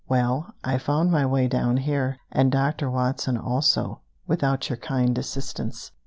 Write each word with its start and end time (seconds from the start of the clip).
"Well, 0.09 0.55
I 0.63 0.79
found 0.79 1.11
my 1.11 1.27
way 1.27 1.47
down 1.47 1.77
here, 1.77 2.17
and 2.31 2.51
Doctor 2.51 2.89
Watson 2.89 3.37
also, 3.37 4.01
without 4.25 4.67
your 4.67 4.77
kind 4.77 5.15
assistance. 5.15 5.91